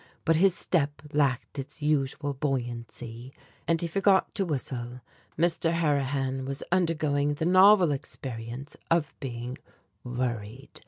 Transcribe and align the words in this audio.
But 0.25 0.37
his 0.37 0.55
step 0.55 1.03
lacked 1.13 1.59
its 1.59 1.83
usual 1.83 2.33
buoyancy, 2.33 3.31
and 3.67 3.79
he 3.79 3.87
forgot 3.87 4.33
to 4.33 4.45
whistle, 4.47 5.01
Mr. 5.37 5.73
Harrihan 5.73 6.43
was 6.45 6.63
undergoing 6.71 7.35
the 7.35 7.45
novel 7.45 7.91
experience 7.91 8.75
of 8.89 9.13
being 9.19 9.59
worried. 10.03 10.79